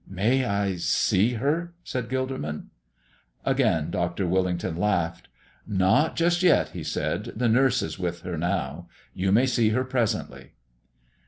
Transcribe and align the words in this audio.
"May 0.09 0.45
I 0.45 0.77
see 0.77 1.33
her?" 1.33 1.75
said 1.83 2.09
Gilderman. 2.09 2.69
Again 3.45 3.91
Dr. 3.91 4.25
Willington 4.25 4.75
laughed. 4.75 5.27
"Not 5.67 6.15
just 6.15 6.41
yet," 6.41 6.69
he 6.69 6.83
said; 6.83 7.33
"the 7.35 7.47
nurse 7.47 7.83
is 7.83 7.99
with 7.99 8.21
her 8.21 8.35
now. 8.35 8.87
You 9.13 9.31
may 9.31 9.45
see 9.45 9.69
her 9.69 9.83
presently." 9.83 10.53